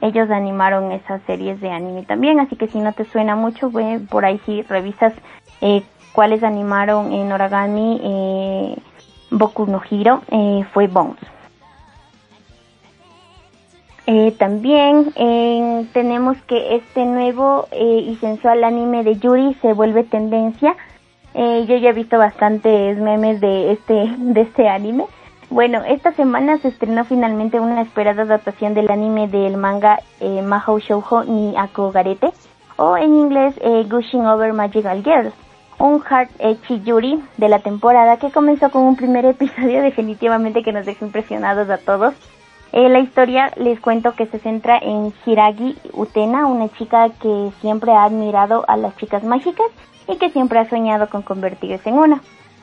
[0.00, 3.70] Ellos animaron esas series de anime también, así que si no te suena mucho,
[4.10, 5.14] por ahí si revisas
[5.60, 5.82] eh,
[6.14, 8.78] cuáles animaron en Origami eh,
[9.30, 11.18] Boku no Hiro eh, fue Bones.
[14.06, 15.12] Eh, también
[15.92, 20.76] tenemos que este nuevo y sensual anime de Yuri se vuelve tendencia.
[21.34, 25.06] yo ya he visto bastantes memes de este, de este anime.
[25.48, 31.24] Bueno, esta semana se estrenó finalmente una esperada adaptación del anime del manga Mahou Shoujo
[31.24, 32.30] ni Akogarete
[32.76, 33.54] o en inglés
[33.88, 35.43] Gushing Over Magical Girls
[35.78, 40.72] un Hard Echi Yuri de la temporada que comenzó con un primer episodio definitivamente que
[40.72, 42.14] nos dejó impresionados a todos.
[42.72, 47.92] Eh, la historia les cuento que se centra en Hiragi Utena, una chica que siempre
[47.92, 49.66] ha admirado a las chicas mágicas
[50.08, 52.20] y que siempre ha soñado con convertirse en una.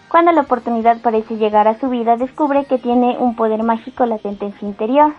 [0.10, 4.46] Cuando la oportunidad parece llegar a su vida, descubre que tiene un poder mágico latente
[4.46, 5.14] en su interior.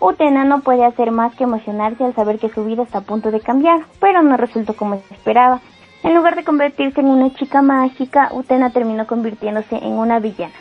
[0.00, 3.30] Utena no puede hacer más que emocionarse al saber que su vida está a punto
[3.30, 5.60] de cambiar, pero no resultó como esperaba.
[6.08, 10.54] En lugar de convertirse en una chica mágica, Utena terminó convirtiéndose en una villana.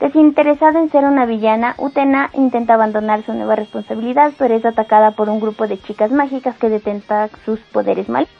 [0.00, 5.28] Desinteresada en ser una villana, Utena intenta abandonar su nueva responsabilidad, pero es atacada por
[5.28, 8.34] un grupo de chicas mágicas que detentan sus poderes malignos.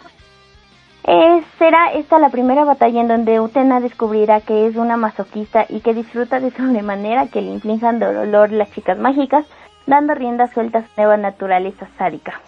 [1.04, 5.80] Eh, será esta la primera batalla en donde Utena descubrirá que es una masoquista y
[5.80, 9.44] que disfruta de sobremanera que le inflijan dolor las chicas mágicas,
[9.86, 12.40] dando rienda suelta a su nueva naturaleza sádica.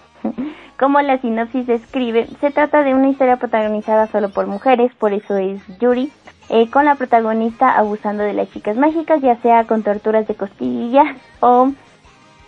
[0.82, 5.36] Como la sinopsis describe, se trata de una historia protagonizada solo por mujeres, por eso
[5.36, 6.10] es Yuri,
[6.48, 11.06] eh, con la protagonista abusando de las chicas mágicas, ya sea con torturas de costillas
[11.38, 11.70] o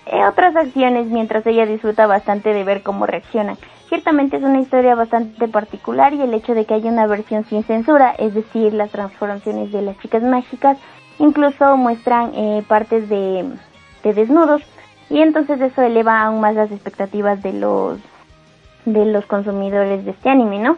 [0.07, 3.57] eh, otras acciones, mientras ella disfruta bastante de ver cómo reaccionan.
[3.89, 7.63] Ciertamente es una historia bastante particular y el hecho de que haya una versión sin
[7.63, 10.77] censura, es decir, las transformaciones de las chicas mágicas,
[11.21, 13.49] incluso muestran eh, partes de,
[14.03, 14.63] de desnudos
[15.09, 18.01] y entonces eso eleva aún más las expectativas de los
[18.85, 20.77] de los consumidores de este anime, ¿no?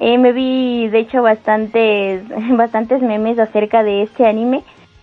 [0.00, 2.22] Eh, me vi, de hecho, bastantes,
[2.56, 4.62] bastantes memes acerca de este anime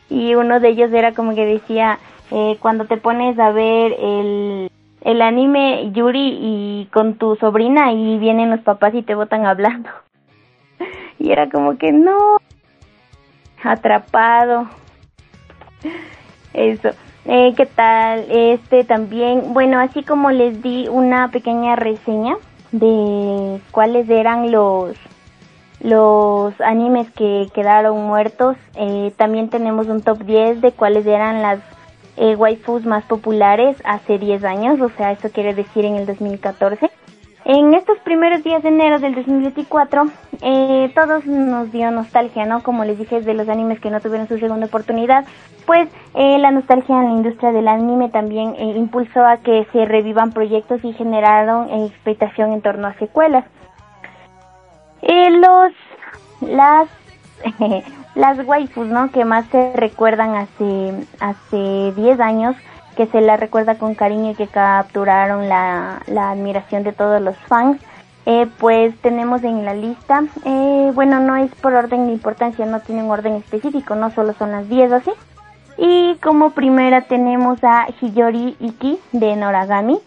[0.10, 2.00] y uno de ellos era como que decía,
[2.32, 4.70] eh, cuando te pones a ver el,
[5.02, 9.89] el anime Yuri y con tu sobrina y vienen los papás y te botan hablando.
[11.20, 12.38] y era como que no,
[13.64, 14.68] atrapado.
[16.54, 16.89] Eso.
[17.26, 18.26] Eh, ¿Qué tal?
[18.30, 22.36] Este también, bueno, así como les di una pequeña reseña
[22.72, 24.95] de cuáles eran los
[25.82, 31.59] los animes que quedaron muertos, eh, también tenemos un top 10 de cuáles eran las
[32.17, 36.91] eh, waifus más populares hace 10 años, o sea, eso quiere decir en el 2014.
[37.44, 40.06] En estos primeros días de enero del 2024,
[40.44, 42.62] eh, todos nos dio nostalgia, ¿no?
[42.62, 45.26] Como les dije, de los animes que no tuvieron su segunda oportunidad,
[45.66, 49.86] pues eh, la nostalgia en la industria del anime también eh, impulsó a que se
[49.86, 53.46] revivan proyectos y generaron expectación en torno a secuelas.
[55.02, 55.72] Eh, los,
[56.42, 56.89] las,
[58.16, 59.10] las waifus, ¿no?
[59.10, 62.56] Que más se recuerdan hace, hace 10 años,
[63.02, 67.82] que se la recuerda con cariño y que capturaron la, admiración de todos los fans.
[68.28, 72.80] Eh, pues tenemos en la lista, eh, bueno, no es por orden de importancia, no
[72.82, 75.10] tiene un orden específico, no solo son las 10 así.
[75.80, 79.97] Y como primera tenemos a Hiyori Iki de Noragami,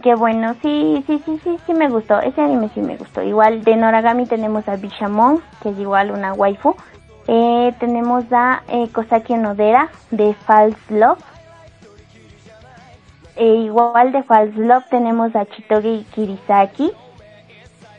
[0.00, 3.22] que bueno, sí, sí, sí, sí, sí me gustó, ese anime sí me gustó.
[3.22, 6.76] Igual de Noragami tenemos a Bishamon, que es igual una waifu.
[7.26, 11.18] Eh, tenemos a eh, Kosaki Nodera de False Love
[13.40, 16.92] e igual de False Love tenemos a Chitoge Kirisaki.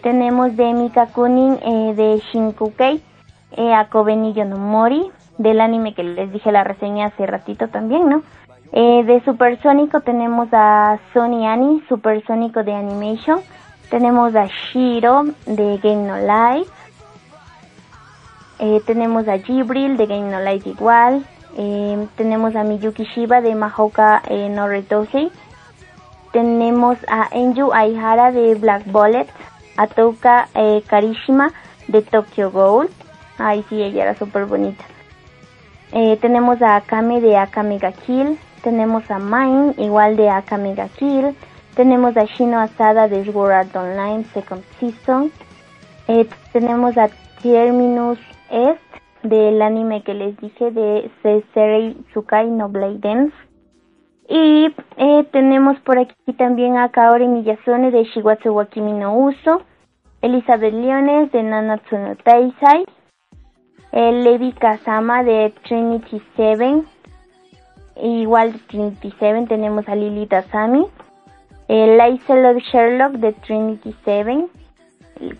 [0.04, 3.02] Tenemos de Mika Kunin eh, de Shinkukei,
[3.58, 8.22] eh, a Kobeni Yonomori, del anime que les dije la reseña hace ratito también, ¿no?
[8.72, 13.40] Eh, de Supersónico tenemos a Sony Annie, Supersónico de Animation.
[13.90, 16.72] Tenemos a Shiro de Game No Life.
[18.60, 21.26] Eh, tenemos a Jibril de Game No Life igual.
[21.58, 25.32] Eh, tenemos a Miyuki Shiba de Mahoka eh, no Retosei.
[26.32, 29.28] Tenemos a Enju Aihara de Black Bullet.
[29.78, 31.52] A Touka eh, Karishima
[31.88, 32.90] de Tokyo Ghoul.
[33.38, 34.84] Ay, sí, ella era súper bonita.
[35.94, 38.38] Eh, tenemos a Akame de Akame ga Kill.
[38.64, 41.36] Tenemos a Mine, igual de Akame ga Kill.
[41.76, 45.32] Tenemos a Shino Asada de Sword Art Online Second Season.
[46.08, 47.10] Eh, tenemos a
[47.42, 48.80] Terminus Est
[49.24, 53.36] del anime que les dije de Seserei Tsukai no Blade Dance.
[54.28, 59.62] Y eh, tenemos por aquí también a Kaori Miyazone de Shiwatsu wa Kimi no Uso,
[60.22, 62.86] Elizabeth Leones de Nanatsu no Taisai,
[63.92, 66.86] el Levi Kazama de Trinity Seven,
[68.02, 70.86] igual de Trinity Seven tenemos a Lilith Asami,
[71.68, 74.50] el Liesel of Sherlock de Trinity Seven,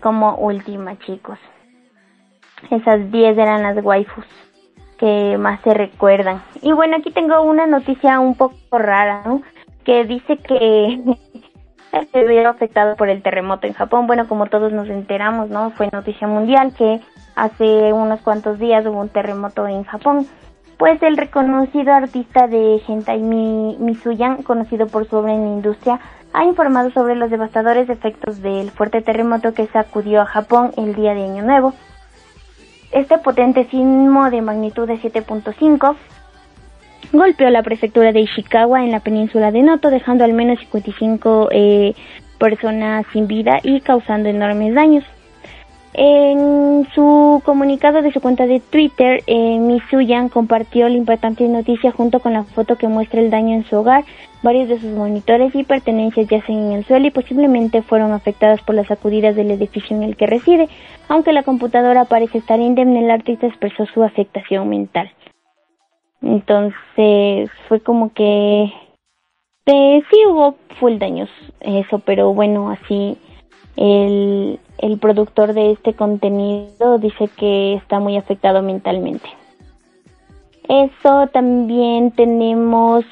[0.02, 1.38] como última chicos.
[2.70, 4.24] Esas 10 eran las waifus
[5.02, 6.42] que más se recuerdan.
[6.62, 9.42] Y bueno, aquí tengo una noticia un poco rara, ¿no?
[9.84, 11.02] Que dice que
[12.12, 14.06] se vio afectado por el terremoto en Japón.
[14.06, 15.70] Bueno, como todos nos enteramos, ¿no?
[15.72, 17.00] Fue noticia mundial que
[17.34, 20.26] hace unos cuantos días hubo un terremoto en Japón.
[20.78, 26.00] Pues el reconocido artista de Hentai Mi Misuyan, conocido por su obra en la industria,
[26.32, 31.14] ha informado sobre los devastadores efectos del fuerte terremoto que sacudió a Japón el día
[31.14, 31.74] de Año Nuevo.
[32.92, 35.96] Este potente sismo de magnitud de 7.5
[37.12, 41.94] golpeó la prefectura de Ishikawa en la península de Noto, dejando al menos 55 eh,
[42.38, 45.04] personas sin vida y causando enormes daños.
[45.94, 52.20] En su comunicado de su cuenta de Twitter, eh, Misuyan compartió la impactante noticia junto
[52.20, 54.04] con la foto que muestra el daño en su hogar.
[54.42, 58.74] Varios de sus monitores y pertenencias yacen en el suelo y posiblemente fueron afectadas por
[58.74, 60.68] las sacudidas del edificio en el que reside.
[61.08, 65.12] Aunque la computadora parece estar indemne, el artista expresó su afectación mental.
[66.22, 68.72] Entonces fue como que
[69.66, 71.28] eh, sí hubo full daños,
[71.60, 73.18] eso, pero bueno, así
[73.76, 79.28] el, el productor de este contenido dice que está muy afectado mentalmente.
[80.68, 83.04] Eso también tenemos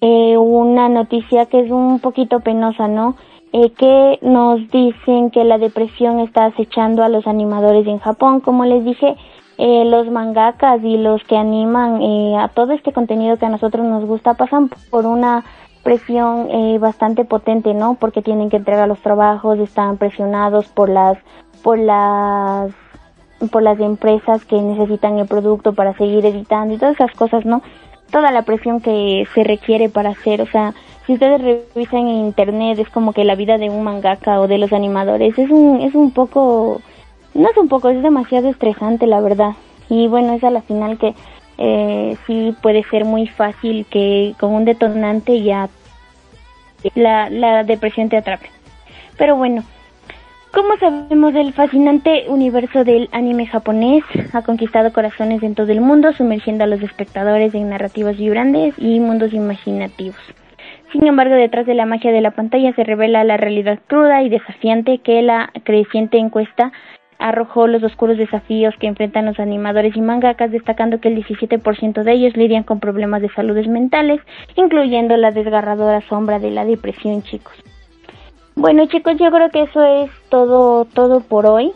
[0.00, 3.16] eh, una noticia que es un poquito penosa, ¿no?
[3.52, 8.40] Eh, que nos dicen que la depresión está acechando a los animadores en Japón.
[8.40, 9.16] Como les dije,
[9.58, 13.84] eh, los mangakas y los que animan eh, a todo este contenido que a nosotros
[13.84, 15.44] nos gusta pasan por una
[15.82, 17.94] presión eh, bastante potente, ¿no?
[17.94, 21.18] Porque tienen que entregar los trabajos, están presionados por las
[21.62, 22.72] por las
[23.50, 27.62] por las empresas que necesitan el producto para seguir editando y todas esas cosas, ¿no?
[28.10, 30.74] Toda la presión que se requiere para hacer, o sea,
[31.06, 34.58] si ustedes revisan en internet es como que la vida de un mangaka o de
[34.58, 36.80] los animadores es un es un poco
[37.34, 39.52] no es un poco, es demasiado estresante, la verdad.
[39.88, 41.14] Y bueno, es a la final que
[41.60, 45.68] eh, sí puede ser muy fácil que con un detonante ya
[46.94, 48.48] la, la depresión te atrape.
[49.18, 49.62] Pero bueno,
[50.52, 54.02] como sabemos del fascinante universo del anime japonés,
[54.32, 58.98] ha conquistado corazones en todo el mundo, sumergiendo a los espectadores en narrativas vibrantes y
[58.98, 60.18] mundos imaginativos.
[60.92, 64.28] Sin embargo, detrás de la magia de la pantalla se revela la realidad cruda y
[64.28, 66.72] desafiante que la creciente encuesta
[67.20, 72.12] arrojó los oscuros desafíos que enfrentan los animadores y mangakas, destacando que el 17% de
[72.12, 74.20] ellos lidian con problemas de salud mentales,
[74.56, 77.54] incluyendo la desgarradora sombra de la depresión, chicos.
[78.56, 81.72] Bueno, chicos, yo creo que eso es todo todo por hoy.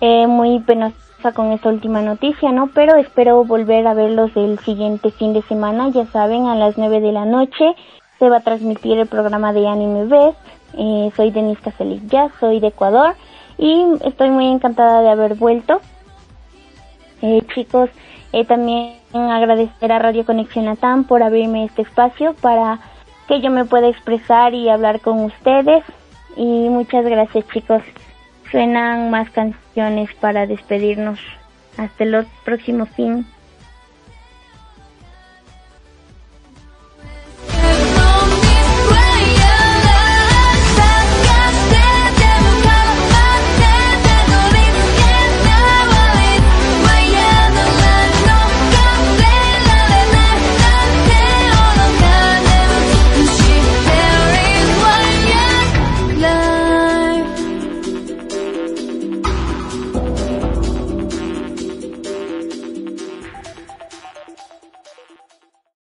[0.00, 2.68] Eh, muy penosa con esta última noticia, ¿no?
[2.74, 5.88] Pero espero volver a verlos el siguiente fin de semana.
[5.88, 7.74] Ya saben, a las 9 de la noche
[8.18, 10.38] se va a transmitir el programa de Anime Best.
[10.78, 13.14] Eh, soy Denise Caselich, ya soy de Ecuador
[13.58, 15.80] y estoy muy encantada de haber vuelto.
[17.22, 17.90] Eh, chicos,
[18.32, 22.80] eh, también agradecer a Radio Conexión Latam por abrirme este espacio para
[23.28, 25.84] que yo me pueda expresar y hablar con ustedes.
[26.36, 27.82] Y muchas gracias chicos.
[28.50, 31.18] Suenan más canciones para despedirnos.
[31.78, 33.26] Hasta el próximo fin.